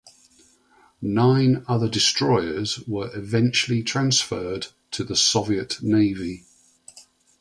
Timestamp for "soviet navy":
5.15-6.45